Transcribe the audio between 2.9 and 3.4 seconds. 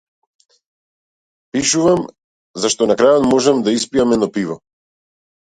на крајот